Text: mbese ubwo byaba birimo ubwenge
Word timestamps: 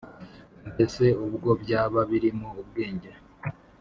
mbese 0.71 1.03
ubwo 1.25 1.49
byaba 1.61 1.99
birimo 2.09 2.47
ubwenge 2.61 3.09